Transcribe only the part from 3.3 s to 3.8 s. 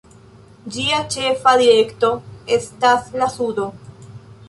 sudo.